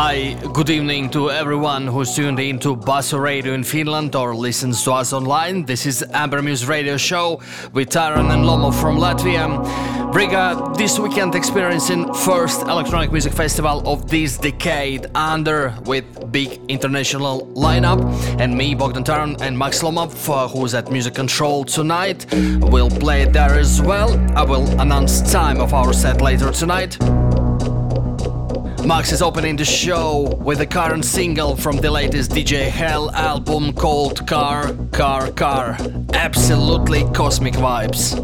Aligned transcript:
Hi, 0.00 0.34
good 0.52 0.70
evening 0.70 1.10
to 1.10 1.28
everyone 1.28 1.88
who's 1.88 2.14
tuned 2.14 2.38
in 2.38 2.60
to 2.60 2.76
Basso 2.76 3.18
Radio 3.18 3.52
in 3.52 3.64
Finland 3.64 4.14
or 4.14 4.32
listens 4.32 4.84
to 4.84 4.92
us 4.92 5.12
online. 5.12 5.64
This 5.64 5.86
is 5.86 6.04
Amber 6.12 6.40
Muse 6.40 6.68
Radio 6.68 6.96
Show 6.96 7.42
with 7.72 7.88
Tyron 7.88 8.32
and 8.32 8.44
Lomo 8.44 8.72
from 8.72 8.96
Latvia. 8.98 9.44
Riga 10.14 10.72
this 10.76 11.00
weekend 11.00 11.34
experiencing 11.34 12.14
first 12.14 12.62
electronic 12.62 13.10
music 13.10 13.32
festival 13.32 13.82
of 13.88 14.08
this 14.08 14.38
decade 14.38 15.08
under 15.16 15.74
with 15.84 16.30
big 16.30 16.60
international 16.68 17.48
lineup 17.56 18.00
and 18.38 18.56
me 18.56 18.76
Bogdan 18.76 19.02
Taran 19.02 19.40
and 19.40 19.58
Max 19.58 19.82
Lomov 19.82 20.12
uh, 20.28 20.46
who's 20.46 20.74
at 20.74 20.92
music 20.92 21.14
control 21.14 21.64
tonight 21.64 22.24
will 22.60 22.88
play 22.88 23.24
there 23.24 23.58
as 23.58 23.82
well. 23.82 24.10
I 24.38 24.44
will 24.44 24.68
announce 24.80 25.32
time 25.32 25.60
of 25.60 25.74
our 25.74 25.92
set 25.92 26.20
later 26.20 26.52
tonight. 26.52 26.96
Max 28.84 29.12
is 29.12 29.22
opening 29.22 29.56
the 29.56 29.64
show 29.64 30.34
with 30.38 30.58
the 30.58 30.66
current 30.66 31.04
single 31.04 31.56
from 31.56 31.76
the 31.78 31.90
latest 31.90 32.30
DJ 32.30 32.68
Hell 32.68 33.10
album 33.10 33.72
called 33.72 34.26
Car, 34.26 34.72
Car, 34.92 35.30
Car. 35.32 35.76
Absolutely 36.14 37.04
cosmic 37.12 37.54
vibes. 37.54 38.14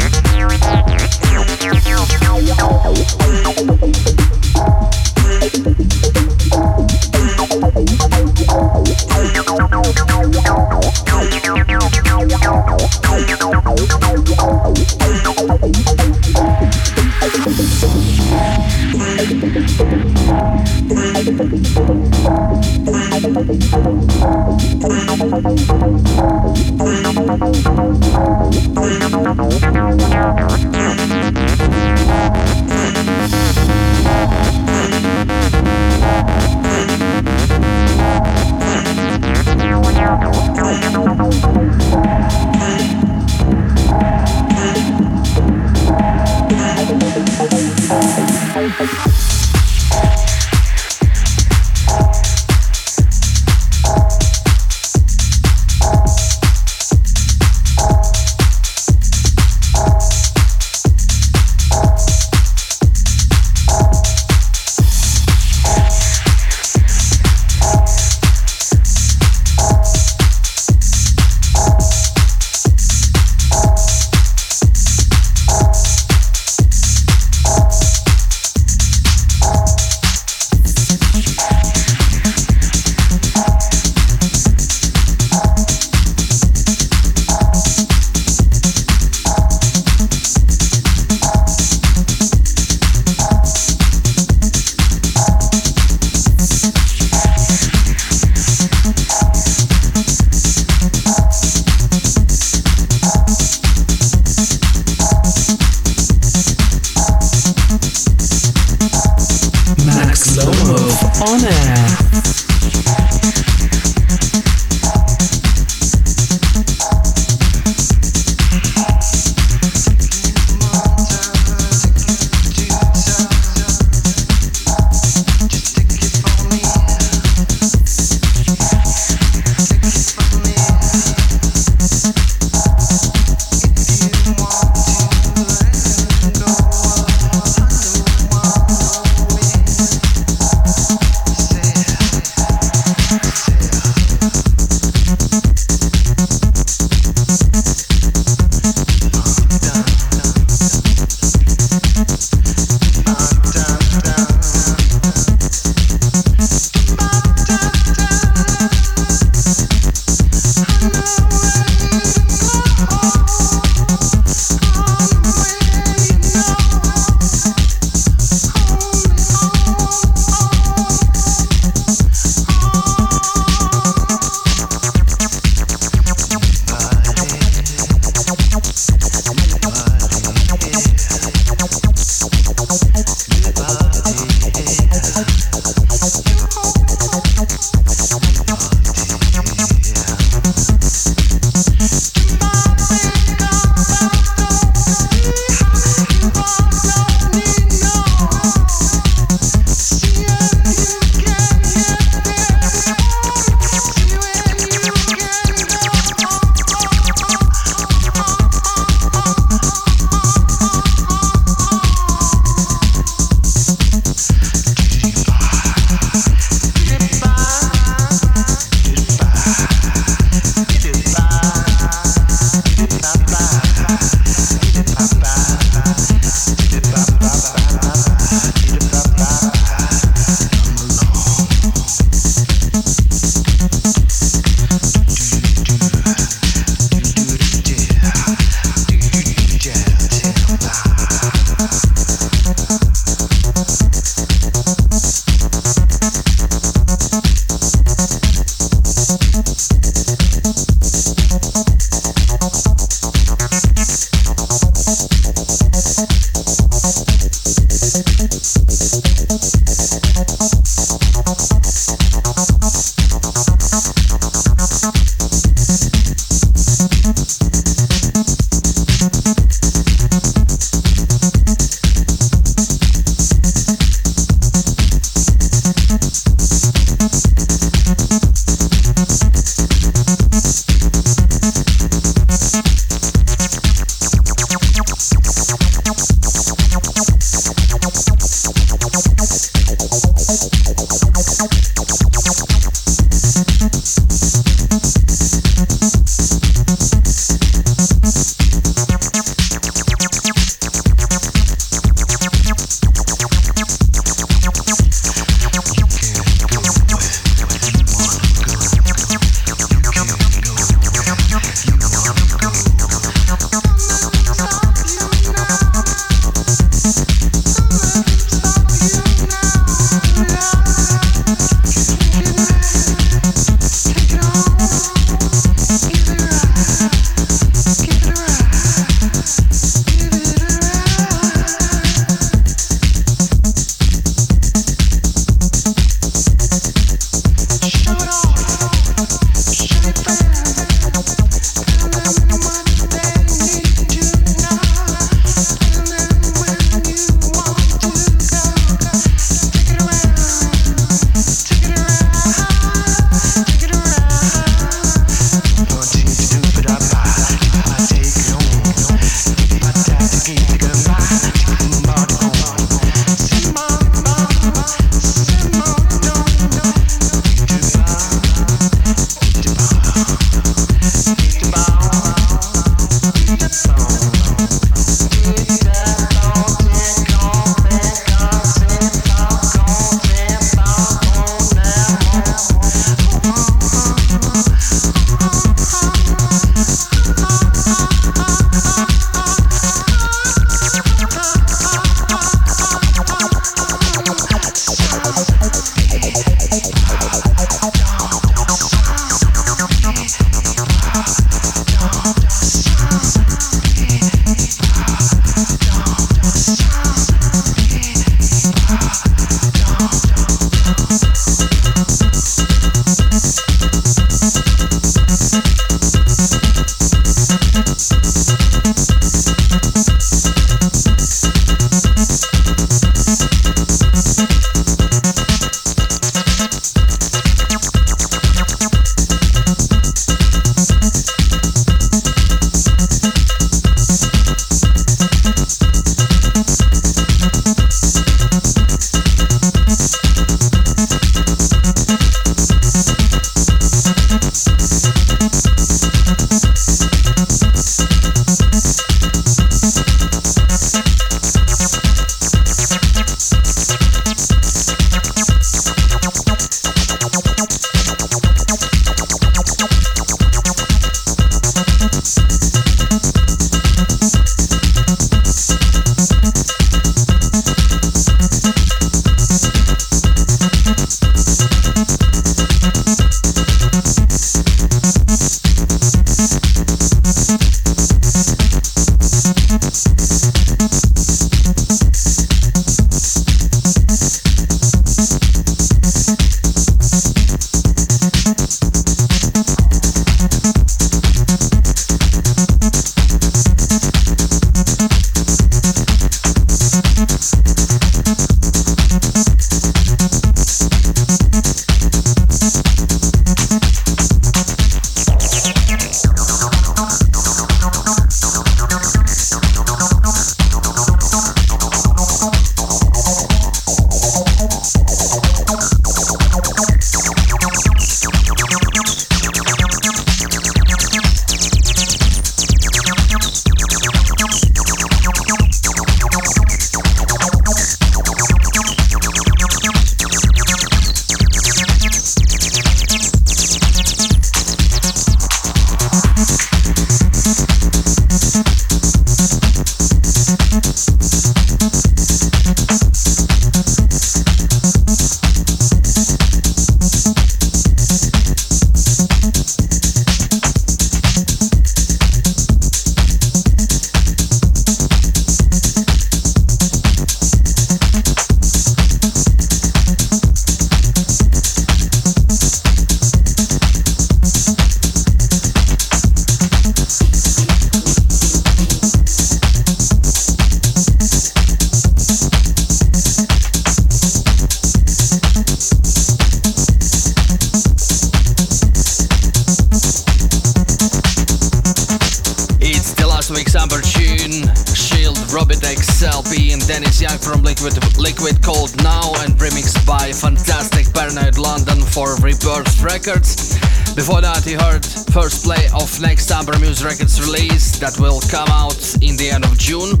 Amber 583.70 583.82
Tune, 583.82 584.48
Shield, 584.72 585.18
Robitex, 585.28 586.02
LP, 586.02 586.52
and 586.52 586.66
Dennis 586.66 587.02
Young 587.02 587.18
from 587.18 587.42
Liquid 587.42 587.76
Liquid 587.98 588.42
Cold 588.42 588.74
Now, 588.82 589.12
and 589.20 589.34
remixed 589.34 589.86
by 589.86 590.10
fantastic 590.10 590.90
Paranoid 590.94 591.36
London 591.36 591.82
for 591.82 592.16
Rebirth 592.16 592.82
Records. 592.82 593.58
Before 593.94 594.22
that, 594.22 594.46
you 594.46 594.58
heard 594.58 594.86
first 595.12 595.44
play 595.44 595.68
of 595.74 596.00
next 596.00 596.30
Amber 596.30 596.58
Muse 596.58 596.82
Records 596.82 597.20
release 597.20 597.78
that 597.78 598.00
will 598.00 598.22
come 598.30 598.48
out 598.48 598.80
in 599.02 599.16
the 599.16 599.28
end 599.28 599.44
of 599.44 599.58
June 599.58 600.00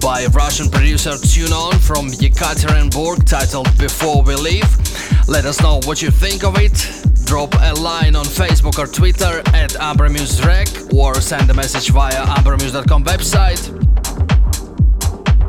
by 0.00 0.26
Russian 0.34 0.68
producer 0.68 1.10
TuneOn 1.10 1.78
from 1.78 2.08
Yekaterinburg 2.08 3.24
titled 3.24 3.70
Before 3.78 4.24
We 4.24 4.34
Leave. 4.34 5.28
Let 5.28 5.44
us 5.44 5.60
know 5.60 5.78
what 5.84 6.02
you 6.02 6.10
think 6.10 6.42
of 6.42 6.58
it. 6.58 7.15
Drop 7.26 7.52
a 7.60 7.74
line 7.74 8.14
on 8.14 8.24
Facebook 8.24 8.78
or 8.78 8.86
Twitter 8.86 9.42
at 9.52 9.70
AmberMuseRec 9.70 10.94
or 10.94 11.20
send 11.20 11.50
a 11.50 11.54
message 11.54 11.90
via 11.90 12.24
ambermuse.com 12.24 13.04
website. 13.04 13.66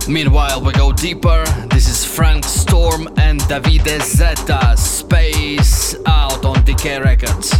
Meanwhile, 0.10 0.62
we 0.62 0.74
go 0.74 0.92
deeper. 0.92 1.44
This 1.70 1.88
is 1.88 2.04
Frank 2.04 2.46
Storm 2.46 3.08
and 3.18 3.40
Davide 3.42 4.02
Zeta, 4.02 4.76
Space 4.76 5.96
out 6.08 6.44
on 6.44 6.63
Decay 6.66 7.00
Records. 7.00 7.54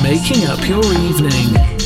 Making 0.00 0.44
up 0.44 0.68
your 0.68 0.84
evening. 0.84 1.77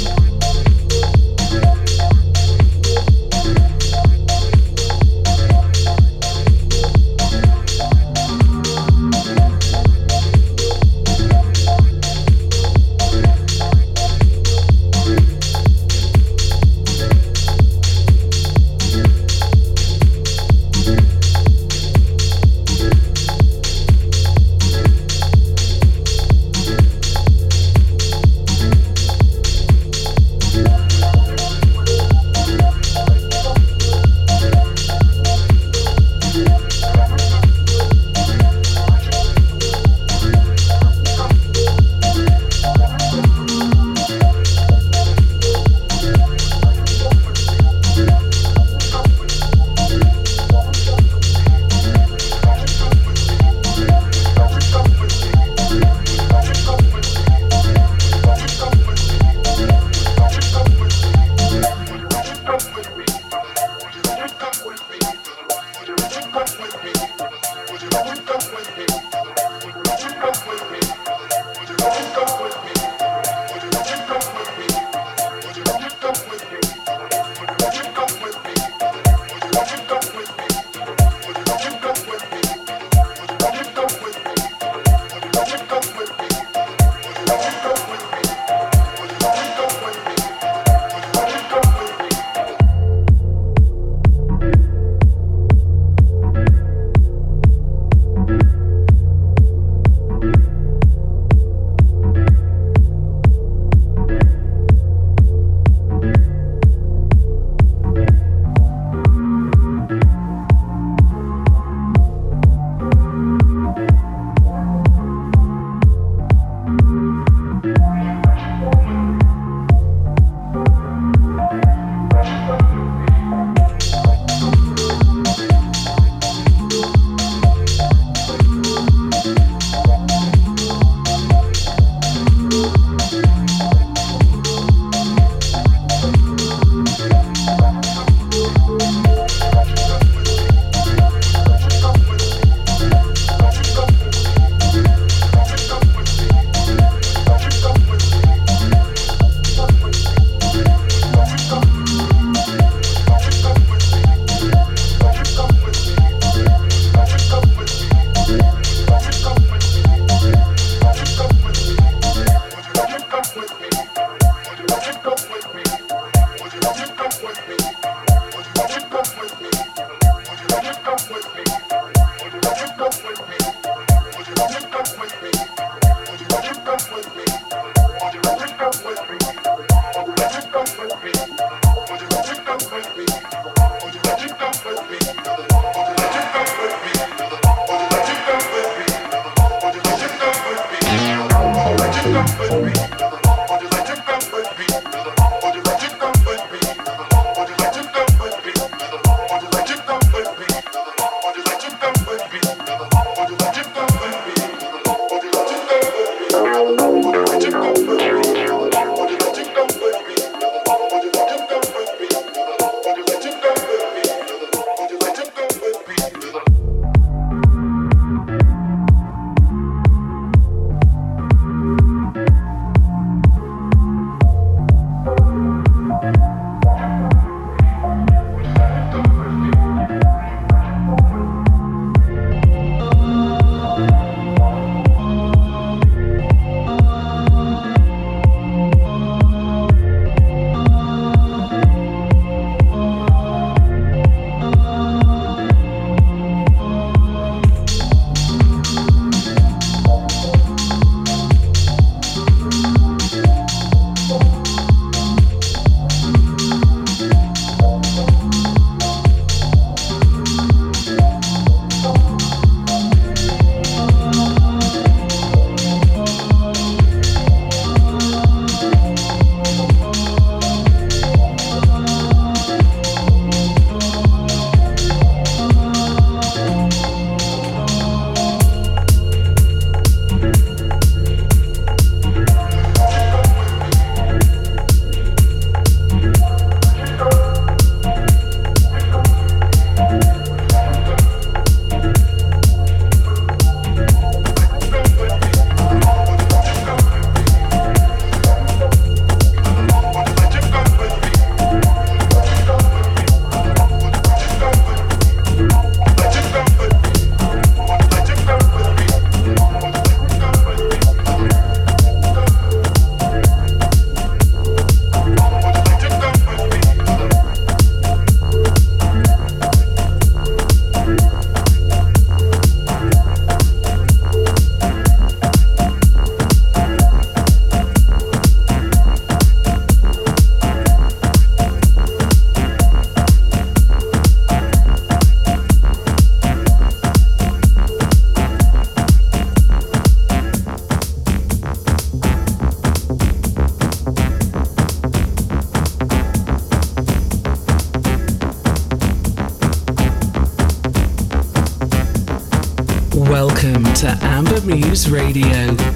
Radio. 354.52 355.71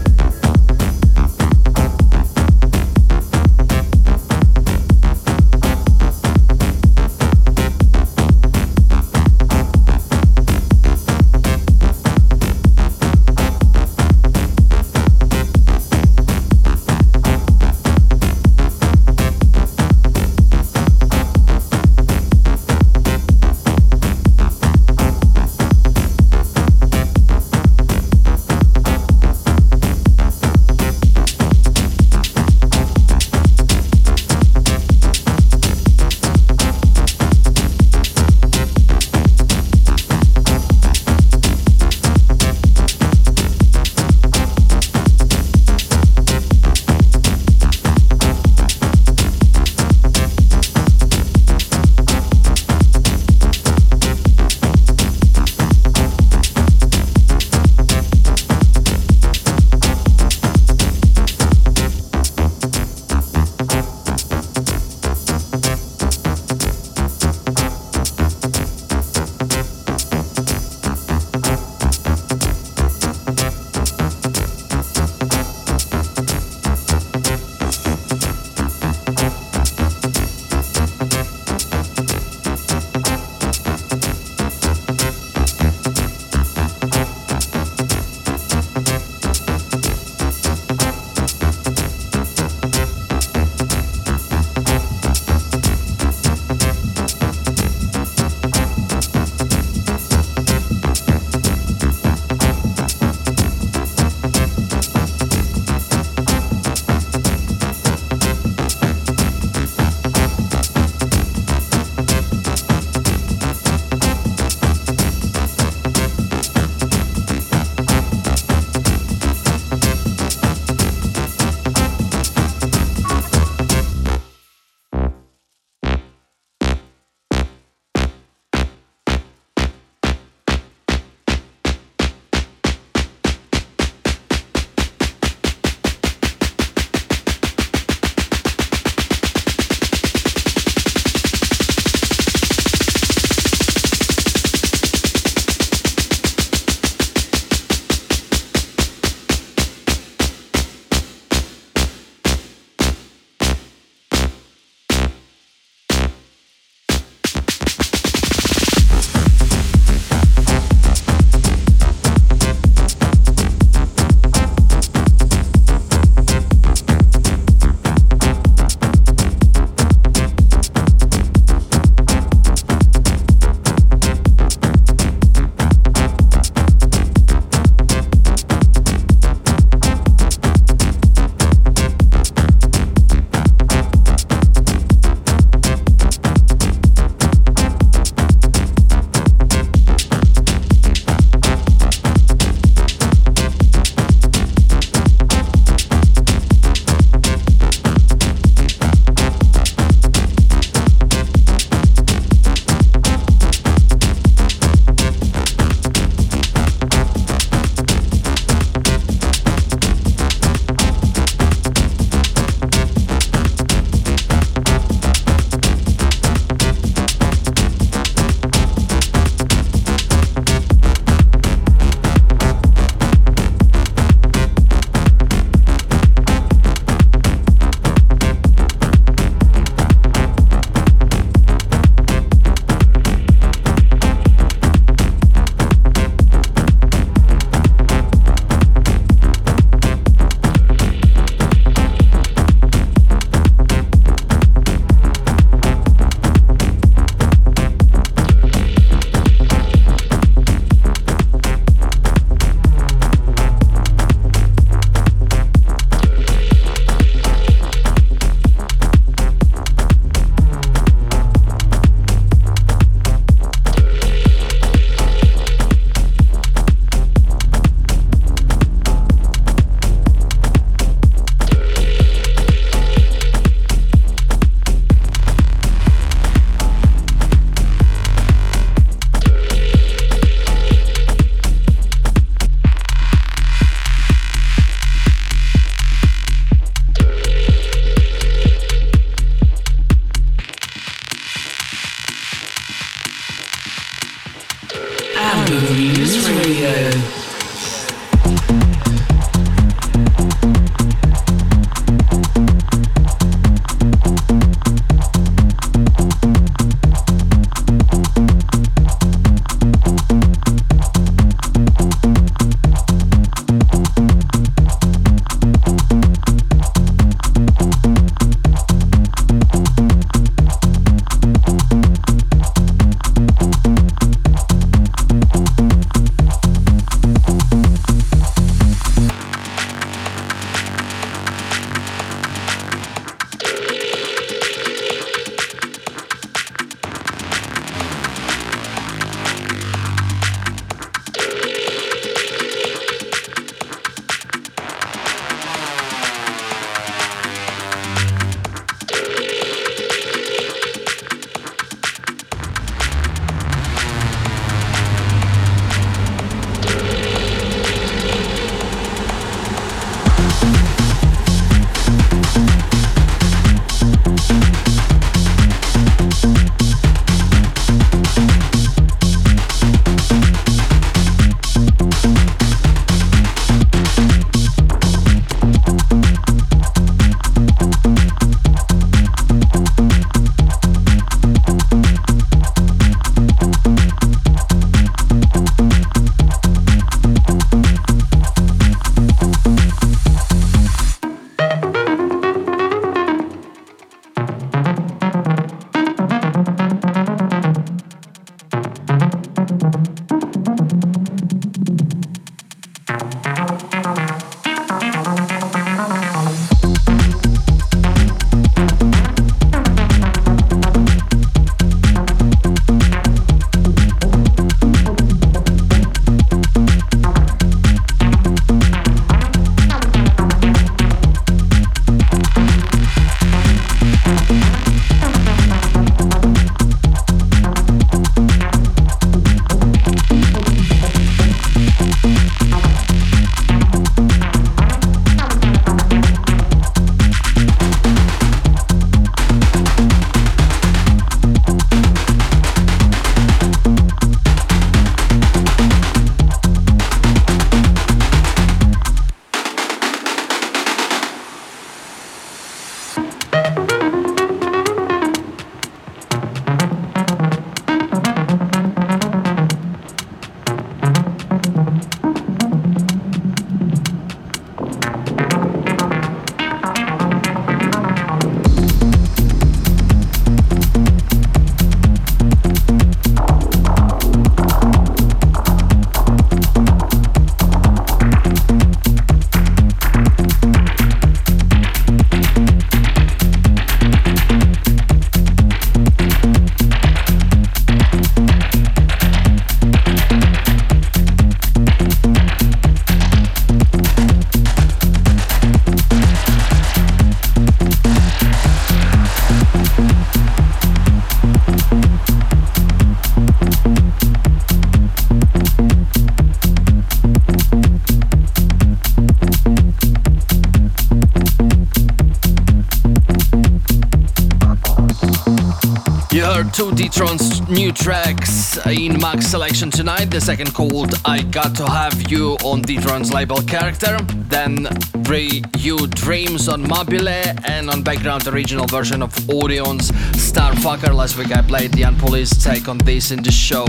New 517.57 517.73
tracks 517.73 518.59
in 518.67 519.01
Max 519.01 519.27
selection 519.27 519.71
tonight. 519.71 520.11
The 520.11 520.21
second 520.21 520.53
called 520.53 520.93
I 521.07 521.23
Got 521.23 521.55
to 521.57 521.65
Have 521.65 522.11
You 522.11 522.37
on 522.45 522.61
D-Tron's 522.61 523.15
label 523.15 523.41
Character. 523.43 523.97
Then 524.29 524.69
Re 525.09 525.43
You 525.57 525.87
Dreams 525.87 526.49
on 526.49 526.69
Mobile 526.69 527.09
and 527.09 527.71
on 527.71 527.83
background 527.83 528.23
the 528.23 528.33
original 528.33 528.67
version 528.67 529.03
of 529.03 529.11
Audion's 529.29 529.91
Starfucker. 530.13 530.95
Last 530.95 531.17
week 531.17 531.35
I 531.35 531.41
played 531.41 531.73
the 531.73 531.83
Unpoliced 531.83 532.45
take 532.45 532.69
on 532.69 532.77
this 532.79 533.11
in 533.11 533.23
the 533.23 533.33
show. 533.33 533.65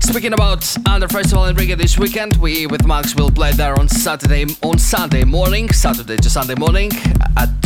Speaking 0.00 0.32
about 0.32 0.64
Under 0.88 1.06
Festival 1.06 1.44
in 1.44 1.56
Riga 1.56 1.76
this 1.76 1.98
weekend, 1.98 2.36
we 2.36 2.66
with 2.66 2.86
Max 2.86 3.14
will 3.14 3.30
play 3.30 3.52
there 3.52 3.78
on 3.78 3.88
Saturday 3.88 4.46
on 4.62 4.78
Sunday 4.78 5.24
morning, 5.24 5.70
Saturday 5.72 6.16
to 6.16 6.30
Sunday 6.30 6.54
morning 6.54 6.90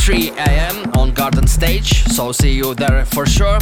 3 0.05 0.33
a.m. 0.37 0.93
on 0.99 1.15
Garden 1.15 1.47
Stage. 1.47 2.05
So 2.09 2.31
see 2.31 2.53
you 2.53 2.75
there 2.75 3.07
for 3.07 3.25
sure. 3.25 3.59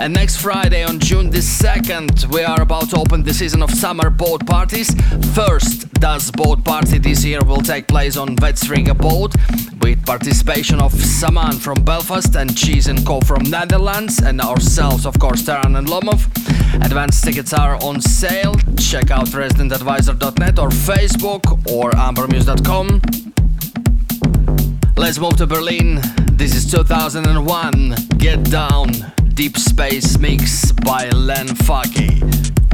And 0.00 0.12
next 0.12 0.38
Friday 0.38 0.82
on 0.82 0.98
June 0.98 1.30
the 1.30 1.38
2nd, 1.38 2.26
we 2.34 2.42
are 2.42 2.60
about 2.60 2.90
to 2.90 2.96
open 2.96 3.22
the 3.22 3.32
season 3.32 3.62
of 3.62 3.70
summer 3.70 4.10
boat 4.10 4.44
parties. 4.44 4.92
First 5.32 5.88
Das 6.00 6.32
Boat 6.32 6.64
Party 6.64 6.98
this 6.98 7.24
year 7.24 7.38
will 7.44 7.62
take 7.62 7.86
place 7.86 8.16
on 8.16 8.34
Vetsriga 8.34 8.98
Boat 8.98 9.36
with 9.80 10.04
participation 10.04 10.80
of 10.80 10.92
Saman 10.92 11.52
from 11.52 11.84
Belfast 11.84 12.34
and 12.34 12.56
Cheese 12.56 12.88
and 12.88 13.06
Co 13.06 13.20
from 13.20 13.44
Netherlands 13.44 14.18
and 14.18 14.40
ourselves, 14.40 15.06
of 15.06 15.16
course, 15.20 15.42
Taran 15.44 15.78
and 15.78 15.86
Lomov. 15.86 16.26
Advance 16.84 17.20
tickets 17.20 17.52
are 17.52 17.76
on 17.84 18.00
sale. 18.00 18.56
Check 18.76 19.12
out 19.12 19.28
residentadvisor.net 19.28 20.58
or 20.58 20.70
Facebook 20.70 21.44
or 21.70 21.92
ambermuse.com. 21.92 23.35
Let's 24.98 25.18
move 25.18 25.36
to 25.36 25.46
Berlin. 25.46 26.00
This 26.32 26.54
is 26.54 26.70
2001. 26.70 27.94
Get 28.16 28.42
Down. 28.44 28.90
Deep 29.34 29.58
Space 29.58 30.18
Mix 30.18 30.72
by 30.72 31.10
Len 31.10 31.48
Faki. 31.48 32.65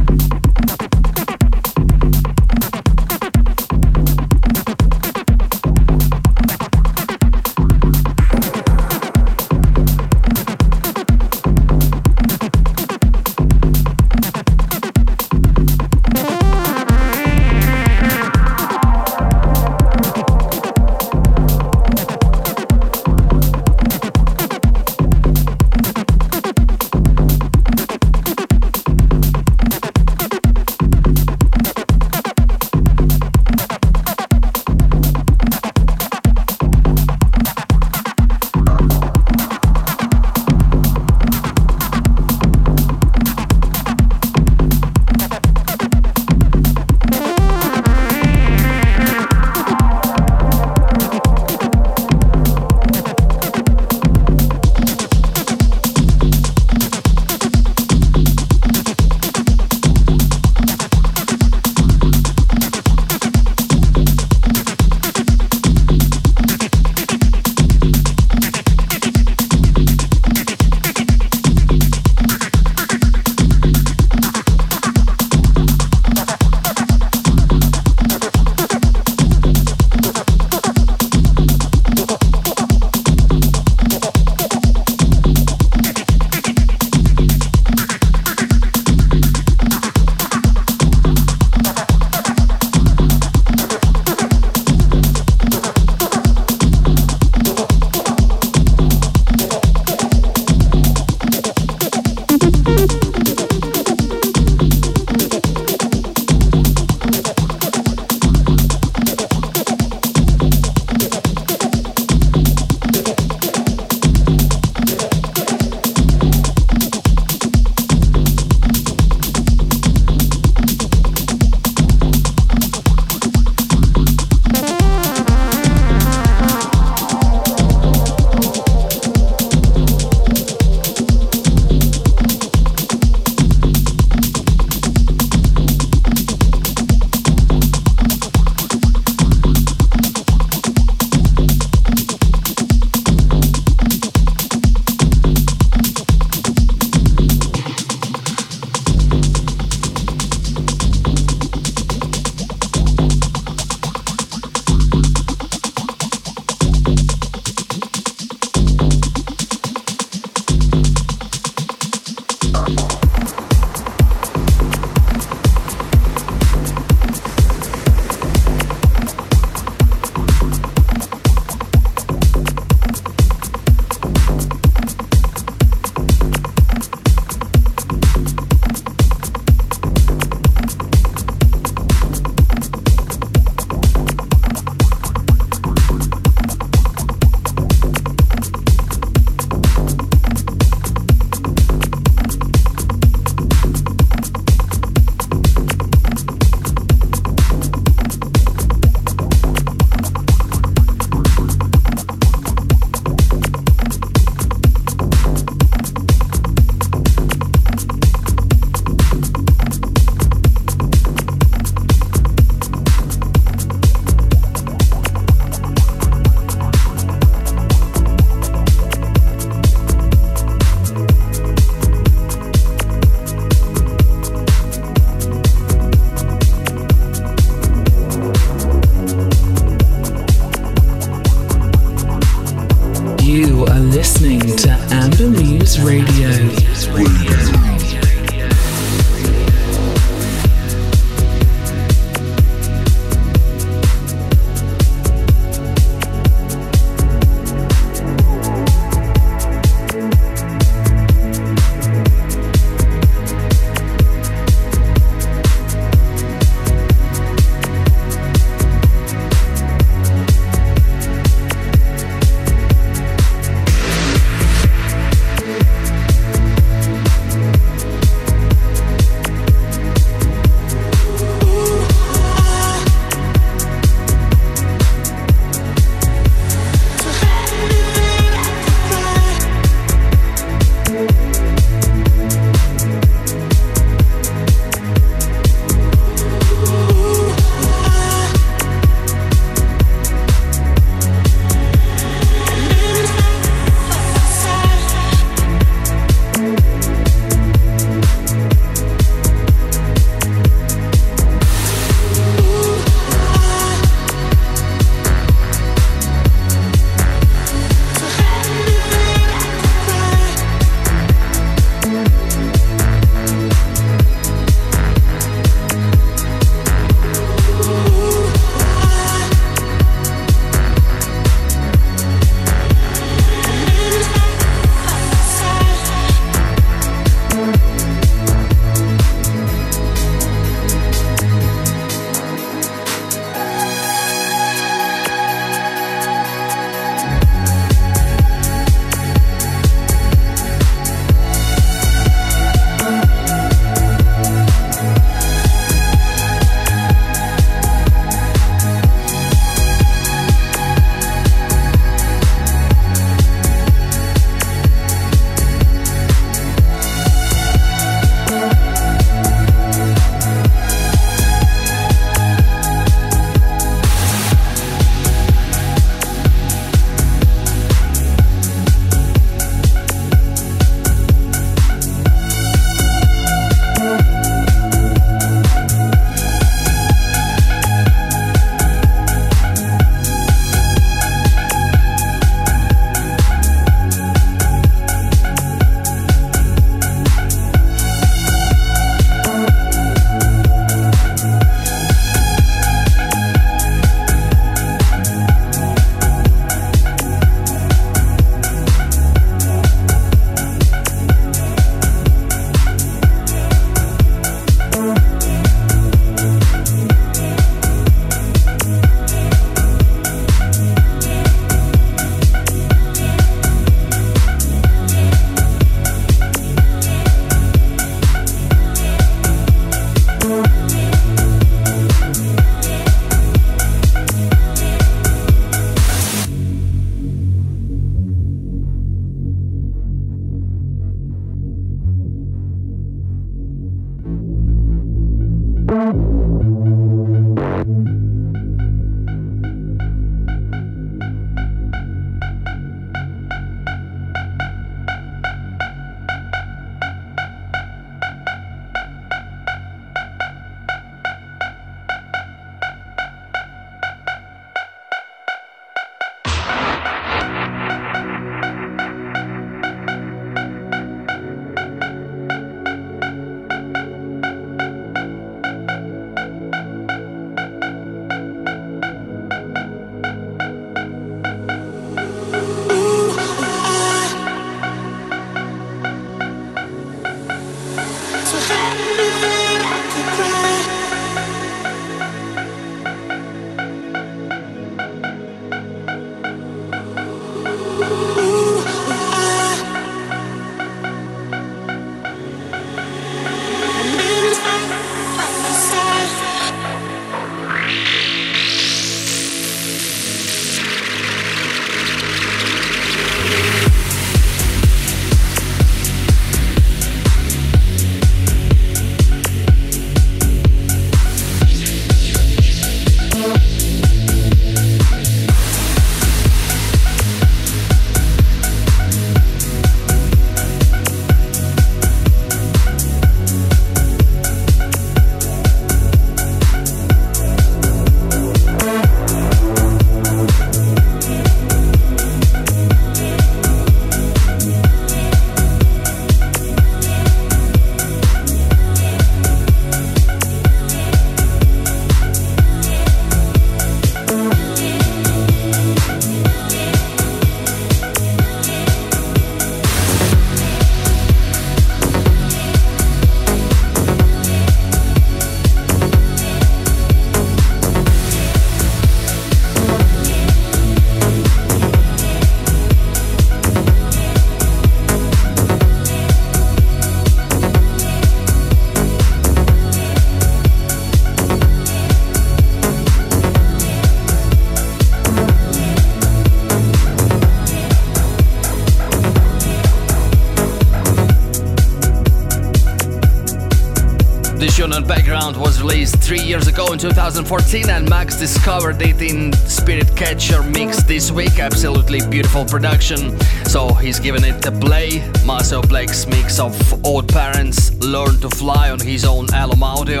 Released 585.66 585.96
three 585.96 586.20
years 586.20 586.46
ago 586.46 586.72
in 586.72 586.78
2014, 586.78 587.70
and 587.70 587.88
Max 587.88 588.16
discovered 588.16 588.80
it 588.82 589.02
in 589.02 589.32
Spirit 589.48 589.88
Catcher 589.96 590.42
mix 590.42 590.82
this 590.84 591.10
week. 591.10 591.40
Absolutely 591.40 592.00
beautiful 592.08 592.44
production. 592.44 593.18
So 593.46 593.74
he's 593.74 593.98
given 593.98 594.22
it 594.22 594.46
a 594.46 594.52
play. 594.52 595.02
Marcel 595.24 595.62
Blake's 595.62 596.06
mix 596.06 596.38
of 596.38 596.54
Old 596.84 597.08
Parents 597.08 597.74
Learn 597.80 598.20
to 598.20 598.28
Fly 598.30 598.70
on 598.70 598.78
his 598.78 599.04
own 599.04 599.26
Alum 599.34 599.62
Audio. 599.62 600.00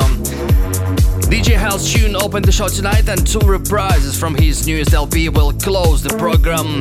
DJ 1.30 1.56
Hell's 1.56 1.92
tune 1.92 2.14
opened 2.14 2.44
the 2.44 2.52
show 2.52 2.68
tonight, 2.68 3.08
and 3.08 3.26
two 3.26 3.40
reprises 3.40 4.18
from 4.18 4.36
his 4.36 4.66
newest 4.68 4.92
LP 4.92 5.28
will 5.30 5.52
close 5.52 6.00
the 6.00 6.16
program. 6.16 6.80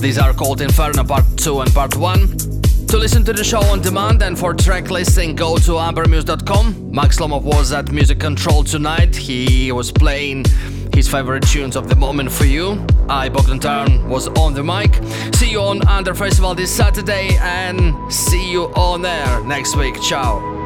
These 0.00 0.18
are 0.18 0.32
called 0.32 0.60
Inferno 0.60 1.02
Part 1.02 1.24
2 1.36 1.60
and 1.60 1.74
Part 1.74 1.96
1. 1.96 2.57
To 2.88 2.96
listen 2.96 3.22
to 3.24 3.34
the 3.34 3.44
show 3.44 3.60
on 3.64 3.82
demand 3.82 4.22
and 4.22 4.38
for 4.38 4.54
track 4.54 4.90
listing, 4.90 5.36
go 5.36 5.56
to 5.58 5.72
ambermuse.com. 5.72 6.90
Max 6.90 7.18
Lomov 7.18 7.42
was 7.42 7.70
at 7.70 7.92
Music 7.92 8.18
Control 8.18 8.64
tonight. 8.64 9.14
He 9.14 9.70
was 9.72 9.92
playing 9.92 10.46
his 10.94 11.06
favorite 11.06 11.46
tunes 11.46 11.76
of 11.76 11.90
the 11.90 11.96
moment 11.96 12.32
for 12.32 12.46
you. 12.46 12.84
I, 13.08 13.28
Bogdan 13.28 13.60
Taran, 13.60 14.08
was 14.08 14.28
on 14.28 14.54
the 14.54 14.64
mic. 14.64 14.94
See 15.34 15.50
you 15.50 15.60
on 15.60 15.86
Under 15.86 16.14
Festival 16.14 16.54
this 16.54 16.74
Saturday 16.74 17.36
and 17.42 18.10
see 18.10 18.50
you 18.50 18.64
on 18.74 19.04
air 19.04 19.44
next 19.44 19.76
week. 19.76 20.00
Ciao. 20.00 20.57